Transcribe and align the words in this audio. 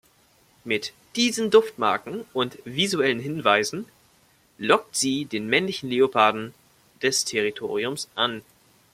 Mit 0.63 0.93
diesen 1.15 1.51
Duftmarken 1.51 2.25
und 2.33 2.57
visuellen 2.65 3.19
Hinweisen 3.19 3.85
lockt 4.57 4.95
sie 4.95 5.25
den 5.25 5.45
männlichen 5.45 5.91
Leoparden 5.91 6.55
des 7.03 7.23
Territoriums 7.23 8.09
an. 8.15 8.41